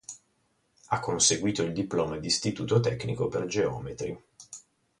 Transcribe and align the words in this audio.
Ha 0.87 0.99
conseguito 0.99 1.61
il 1.61 1.73
diploma 1.73 2.17
di 2.17 2.25
istituto 2.25 2.79
tecnico 2.79 3.27
per 3.27 3.45
geometri. 3.45 4.19